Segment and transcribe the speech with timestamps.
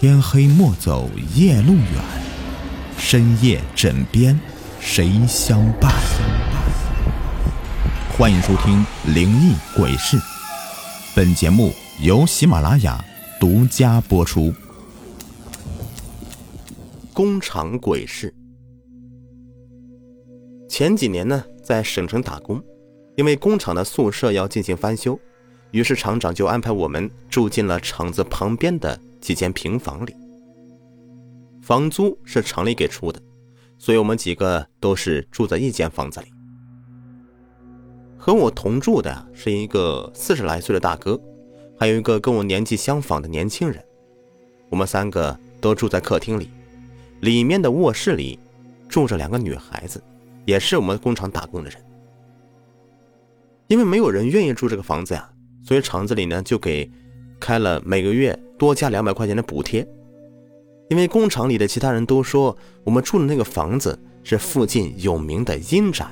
[0.00, 1.82] 天黑莫走夜路远，
[2.96, 4.38] 深夜枕边
[4.78, 5.92] 谁相伴？
[8.16, 10.16] 欢迎收听《灵异鬼事》，
[11.16, 13.04] 本节目由喜马拉雅
[13.40, 14.54] 独家播出。
[17.12, 18.32] 工厂鬼事。
[20.68, 22.62] 前几年呢，在省城打工，
[23.16, 25.18] 因为工厂的宿舍要进行翻修，
[25.72, 28.96] 于是厂长就安排我们住进了厂子旁边的。
[29.20, 30.14] 几间平房里，
[31.60, 33.20] 房租是厂里给出的，
[33.78, 36.26] 所以我们几个都是住在一间房子里。
[38.16, 41.20] 和我同住的是一个四十来岁的大哥，
[41.78, 43.84] 还有一个跟我年纪相仿的年轻人。
[44.68, 46.50] 我们三个都住在客厅里，
[47.20, 48.38] 里面的卧室里
[48.88, 50.02] 住着两个女孩子，
[50.44, 51.84] 也是我们工厂打工的人。
[53.66, 55.30] 因为没有人愿意住这个房子呀，
[55.62, 56.90] 所以厂子里呢就给。
[57.40, 59.86] 开了每个月多加两百块钱的补贴，
[60.88, 66.06] 因为工厂里的其他人都说我们住的那个房子是附近有名的阴宅，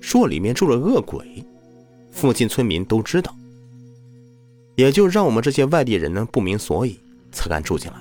[0.00, 1.44] 说里面住了恶鬼，
[2.10, 3.34] 附近村民都知道，
[4.76, 6.98] 也就让我们这些外地人呢不明所以
[7.30, 7.96] 才敢住进来。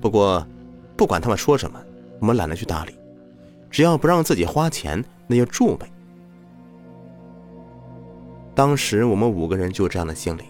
[0.00, 0.46] 不过，
[0.96, 1.80] 不管他们说什么，
[2.20, 2.92] 我们懒得去搭理，
[3.70, 5.90] 只要不让自己花钱，那就住呗。
[8.54, 10.42] 当时我们五个人就这样的心理。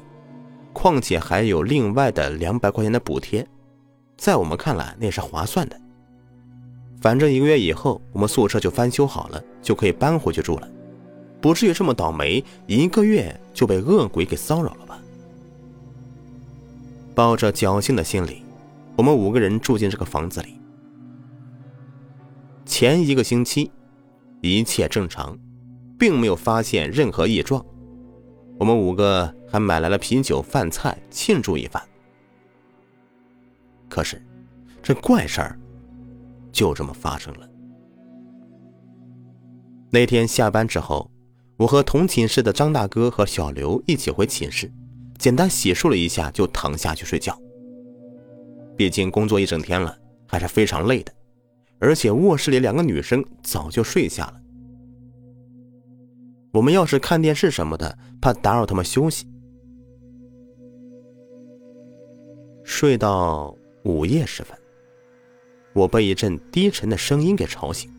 [0.82, 3.46] 况且还有另外的两百块钱的补贴，
[4.16, 5.80] 在我们看来那是划算的。
[7.00, 10.68] 反正一个月以后我们宿舍就翻修好了，就可以搬回去住了，
[11.40, 14.98] 不至于这么倒霉，一个月就被恶鬼给骚扰了吧？
[17.14, 18.42] 抱着侥幸的心理，
[18.96, 20.58] 我们五个人住进这个房子里。
[22.66, 23.70] 前一个星期，
[24.40, 25.38] 一切正常，
[25.96, 27.64] 并没有发现任何异状。
[28.62, 31.82] 我们五个还买来了啤酒、饭菜庆祝一番。
[33.88, 34.24] 可是，
[34.80, 35.58] 这怪事儿
[36.52, 37.48] 就这么发生了。
[39.90, 41.10] 那天下班之后，
[41.56, 44.70] 我和同寝室的张大哥和小刘一起回寝室，
[45.18, 47.36] 简单洗漱了一下，就躺下去睡觉。
[48.76, 49.98] 毕竟工作一整天了，
[50.28, 51.12] 还是非常累的，
[51.80, 54.41] 而且卧室里两个女生早就睡下了。
[56.52, 59.26] 我们要是看电视什么的，怕打扰他们休息。
[62.62, 64.56] 睡到午夜时分，
[65.72, 67.90] 我被一阵低沉的声音给吵醒。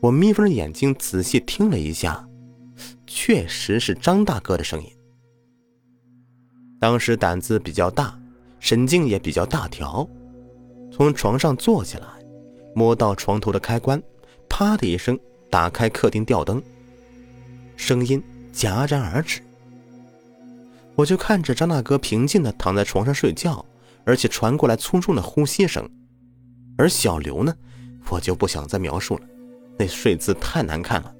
[0.00, 2.26] 我眯缝着眼睛仔细听了一下，
[3.06, 4.90] 确实是张大哥的声音。
[6.80, 8.18] 当时胆子比较大，
[8.58, 10.08] 神经也比较大条，
[10.90, 12.06] 从床上坐起来，
[12.74, 14.00] 摸到床头的开关，
[14.48, 15.18] 啪的一声
[15.50, 16.62] 打开客厅吊灯。
[17.78, 18.22] 声音
[18.52, 19.40] 戛然而止，
[20.96, 23.64] 我就看着张大哥平静的躺在床上睡觉，
[24.04, 25.88] 而且传过来粗重的呼吸声。
[26.76, 27.54] 而小刘呢，
[28.10, 29.22] 我就不想再描述了，
[29.78, 31.14] 那睡姿太难看了。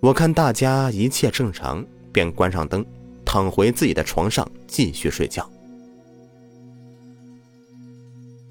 [0.00, 2.84] 我看大家一切正常，便关上灯，
[3.24, 5.48] 躺回自己的床上继续睡觉。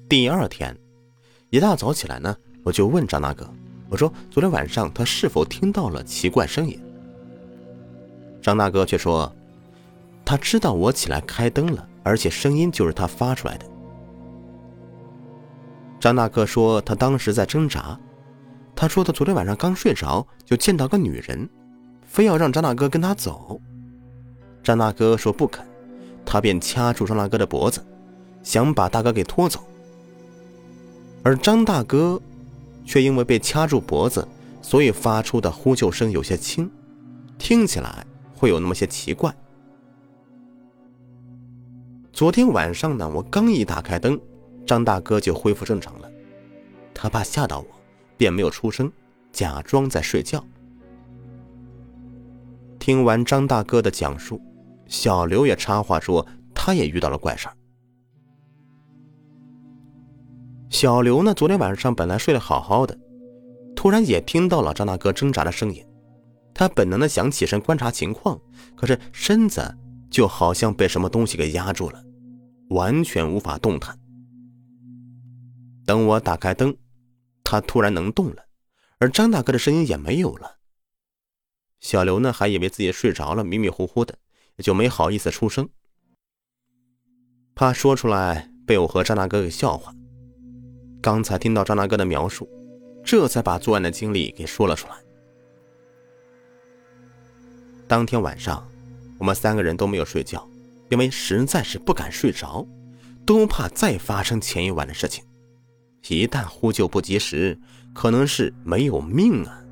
[0.08, 0.74] 第二天
[1.50, 3.52] 一大早起来呢，我就问张大哥。
[3.90, 6.80] 我说：“昨天晚上他是否听到了奇怪声音？”
[8.40, 9.30] 张大哥却说
[10.24, 13.66] ：“他知道我起来开灯了，而且声音就是他发出来的。”
[15.98, 17.98] 张大哥说：“他当时在挣扎。”
[18.76, 21.46] 他说：“他昨天晚上刚睡着，就见到个女人，
[22.06, 23.60] 非要让张大哥跟他走。”
[24.62, 25.66] 张大哥说：“不肯。”
[26.24, 27.84] 他便掐住张大哥的脖子，
[28.44, 29.58] 想把大哥给拖走。
[31.24, 32.20] 而张大哥。
[32.84, 34.26] 却因为被掐住脖子，
[34.62, 36.70] 所以发出的呼救声有些轻，
[37.38, 39.34] 听起来会有那么些奇怪。
[42.12, 44.20] 昨天晚上呢，我刚一打开灯，
[44.66, 46.10] 张大哥就恢复正常了。
[46.92, 47.66] 他怕吓到我，
[48.16, 48.90] 便没有出声，
[49.32, 50.44] 假装在睡觉。
[52.78, 54.40] 听完张大哥的讲述，
[54.86, 57.54] 小刘也插话说，他也遇到了怪事儿。
[60.70, 61.34] 小刘呢？
[61.34, 62.96] 昨天晚上本来睡得好好的，
[63.74, 65.84] 突然也听到了张大哥挣扎的声音。
[66.54, 68.40] 他本能的想起身观察情况，
[68.76, 69.76] 可是身子
[70.08, 72.00] 就好像被什么东西给压住了，
[72.68, 73.98] 完全无法动弹。
[75.84, 76.76] 等我打开灯，
[77.42, 78.44] 他突然能动了，
[78.98, 80.58] 而张大哥的声音也没有了。
[81.80, 84.16] 小刘呢，还以为自己睡着了，迷迷糊糊的，
[84.58, 85.68] 就没好意思出声，
[87.56, 89.92] 怕说出来被我和张大哥给笑话。
[91.02, 92.48] 刚才听到张大哥的描述，
[93.02, 94.94] 这才把作案的经历给说了出来。
[97.88, 98.66] 当天晚上，
[99.18, 100.46] 我们三个人都没有睡觉，
[100.90, 102.66] 因为实在是不敢睡着，
[103.24, 105.24] 都怕再发生前一晚的事情。
[106.08, 107.58] 一旦呼救不及时，
[107.94, 109.62] 可能是没有命啊！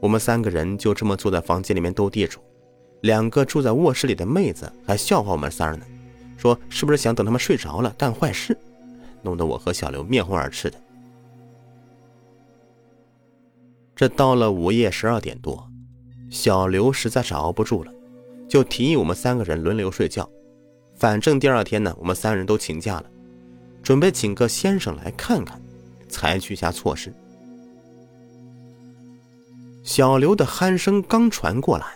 [0.00, 2.40] 我们三个人就这么坐在房间里面斗地主，
[3.02, 5.86] 两个住在卧室里的妹子还笑话我们仨呢，
[6.36, 8.56] 说是不是想等他们睡着了干坏事，
[9.26, 10.80] 弄得我和小刘面红耳赤的。
[13.96, 15.68] 这到了午夜十二点多，
[16.30, 17.92] 小刘实在是熬不住了，
[18.48, 20.30] 就提议我们三个人轮流睡觉，
[20.94, 23.10] 反正第二天呢，我们三人都请假了。
[23.82, 25.60] 准备请个先生来看看，
[26.08, 27.12] 采取下措施。
[29.82, 31.86] 小刘的鼾声刚传过来，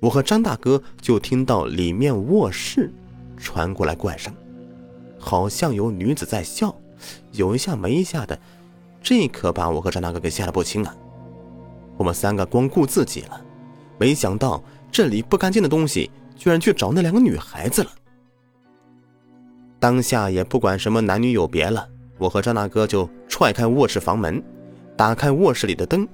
[0.00, 2.92] 我和张大哥就听到里面卧室
[3.36, 4.32] 传过来怪声，
[5.24, 6.74] 好像有女子在笑，
[7.30, 8.36] 有一下没一下的，
[9.00, 10.94] 这可把我和张大哥给吓得不轻啊！
[11.96, 13.40] 我们三个光顾自己了，
[13.98, 14.60] 没想到
[14.90, 17.90] 这里不干净的东西居然去找那两个女孩子了。
[19.78, 24.42] 当下也不管什么男女有别了，我和张大哥就踹开卧室房门，
[24.96, 26.06] 打开卧室里的灯。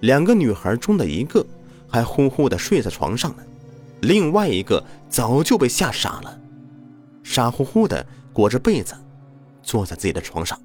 [0.00, 1.44] 两个女孩中的一个
[1.88, 3.42] 还呼呼的睡在床上呢，
[4.00, 6.38] 另外一个早就被吓傻了，
[7.22, 8.94] 傻乎乎的裹着被子，
[9.62, 10.58] 坐在自己的床上。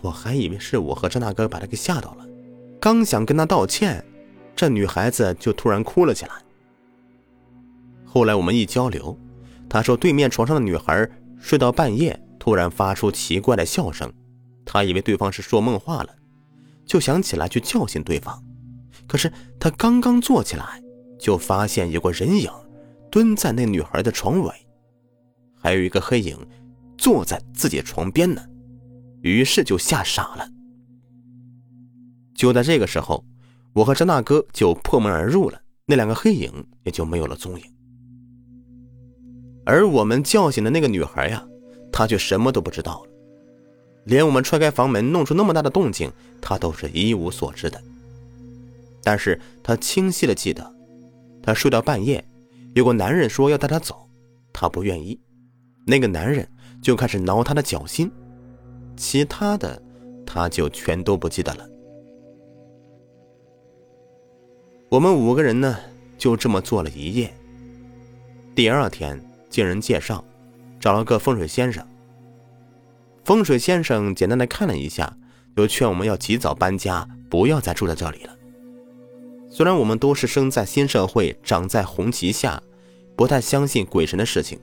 [0.00, 2.26] 我还以为是我和张大哥把他给吓到了，
[2.80, 4.04] 刚想跟他道歉，
[4.56, 6.32] 这女孩子就突然哭了起来。
[8.04, 9.18] 后来我们一交流。
[9.72, 11.08] 他说：“对面床上的女孩
[11.38, 14.12] 睡到半夜，突然发出奇怪的笑声，
[14.64, 16.08] 他以为对方是说梦话了，
[16.84, 18.42] 就想起来去叫醒对方。
[19.06, 20.82] 可是他刚刚坐起来，
[21.20, 22.50] 就发现有个人影
[23.10, 24.52] 蹲在那女孩的床尾，
[25.60, 26.38] 还有一个黑影
[26.96, 28.42] 坐在自己床边呢。
[29.22, 30.48] 于是就吓傻了。
[32.34, 33.22] 就在这个时候，
[33.74, 36.50] 我和张大哥就破门而入了，那两个黑影
[36.84, 37.64] 也就没有了踪影。”
[39.66, 41.46] 而我们叫醒的那个女孩呀，
[41.92, 43.10] 她却什么都不知道了，
[44.04, 46.10] 连我们踹开房门弄出那么大的动静，
[46.40, 47.80] 她都是一无所知的。
[49.02, 50.74] 但是她清晰的记得，
[51.42, 52.24] 她睡到半夜，
[52.74, 54.08] 有个男人说要带她走，
[54.52, 55.18] 她不愿意，
[55.86, 56.48] 那个男人
[56.82, 58.10] 就开始挠她的脚心，
[58.96, 59.82] 其他的
[60.24, 61.68] 她就全都不记得了。
[64.88, 65.78] 我们五个人呢，
[66.18, 67.32] 就这么坐了一夜。
[68.54, 69.20] 第二天。
[69.50, 70.24] 经人介绍，
[70.78, 71.84] 找了个风水先生。
[73.24, 75.12] 风水先生简单的看了一下，
[75.56, 78.36] 就劝我们要及早搬家，不要再住在这里了。
[79.50, 82.62] 虽然我们都是生在新社会，长在红旗下，
[83.16, 84.58] 不太相信鬼神的事情，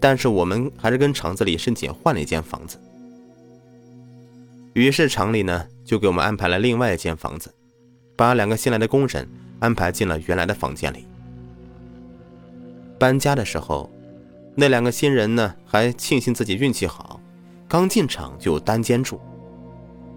[0.00, 2.78] 但是我们还是跟厂子里申请换了一间房子。
[4.74, 7.54] 于是厂里呢，就给我们安排了另外一间房子，
[8.16, 9.26] 把两个新来的工人
[9.60, 11.06] 安排进了原来的房间里。
[12.98, 13.88] 搬家的时候。
[14.60, 17.20] 那两个新人呢，还庆幸自己运气好，
[17.68, 19.20] 刚进厂就单间住。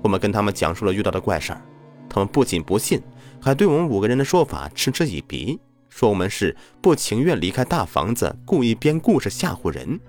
[0.01, 1.62] 我们跟他们讲述了遇到的怪事儿，
[2.09, 3.00] 他们不仅不信，
[3.42, 5.60] 还对我们五个人的说法嗤之以鼻，
[5.90, 10.00] 说我们是不情愿离开大房子，故意编故事吓唬人。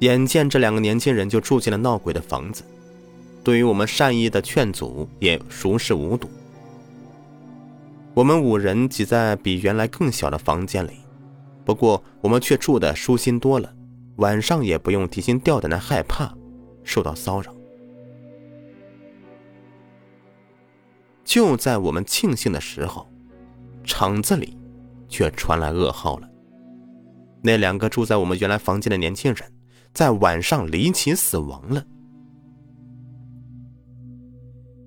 [0.00, 2.64] 眼见这两个年轻人就住进了闹鬼的房子，
[3.44, 6.28] 对于我们善意的劝阻也熟视无睹。
[8.12, 10.90] 我们五人挤在比原来更小的房间里。
[11.64, 13.72] 不过我们却住的舒心多了，
[14.16, 16.30] 晚上也不用提心吊胆的害怕
[16.84, 17.55] 受到骚扰。
[21.26, 23.06] 就在我们庆幸的时候，
[23.84, 24.56] 厂子里
[25.08, 26.30] 却传来噩耗了。
[27.42, 29.52] 那两个住在我们原来房间的年轻人，
[29.92, 31.84] 在晚上离奇死亡了。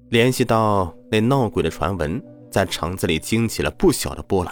[0.09, 2.19] 联系到那闹鬼的传闻，
[2.49, 4.51] 在厂子里惊起了不小的波澜，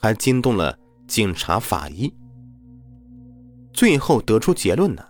[0.00, 0.76] 还惊动了。
[1.06, 2.12] 警察、法医，
[3.72, 5.02] 最后得出结论呢，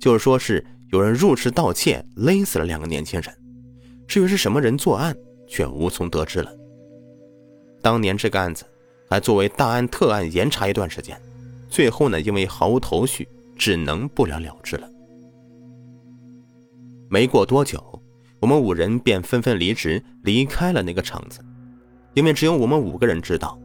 [0.00, 3.32] 就是说是有人入室盗窃，勒死了两个年轻人。
[4.08, 6.52] 至于是什么人作案，却无从得知了。
[7.82, 8.64] 当年这个案子
[9.08, 11.20] 还作为大案特案严查一段时间，
[11.68, 14.90] 最后呢，因为毫无头绪，只能不了了之了。
[17.10, 18.02] 没过多久，
[18.40, 21.40] 我们五人便纷纷离职，离开了那个厂子，
[22.14, 23.58] 因为只有我们五个人知道。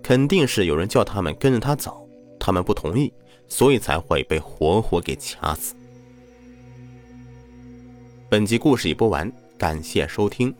[0.00, 2.08] 肯定是有人叫他们跟着他走，
[2.40, 3.12] 他们不同意，
[3.46, 5.74] 所以才会被活活给掐死。
[8.30, 10.54] 本集故事已播完，感谢收听。